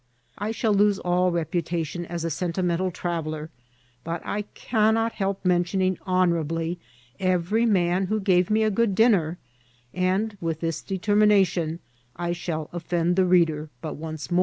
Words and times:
I 0.39 0.49
shaB 0.51 0.75
lose 0.77 0.97
all 0.97 1.29
reputation 1.29 2.07
as 2.07 2.23
a 2.25 2.31
sentimental 2.31 2.89
traveller, 2.89 3.51
but 4.03 4.19
I 4.25 4.41
can 4.55 4.95
not 4.95 5.11
help 5.11 5.45
mentioning 5.45 5.99
honourably 6.07 6.79
every 7.19 7.67
man 7.67 8.07
who 8.07 8.19
gave 8.19 8.49
me 8.49 8.63
a 8.63 8.71
good 8.71 8.95
dinner; 8.95 9.37
and 9.93 10.35
with 10.41 10.59
this 10.59 10.81
determination 10.81 11.81
I 12.15 12.31
riiaU 12.31 12.67
offend 12.73 13.15
the 13.15 13.25
reader 13.25 13.69
but 13.79 13.93
once 13.95 14.31
more. 14.31 14.39